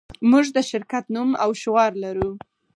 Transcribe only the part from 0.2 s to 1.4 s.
موږ د شرکت نوم